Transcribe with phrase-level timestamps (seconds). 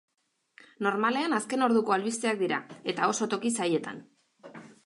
[0.85, 2.59] Normalean azken orduko albisteak dira
[2.95, 4.05] eta oso toki zaietan.